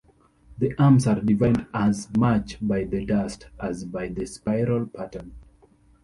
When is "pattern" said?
4.87-5.33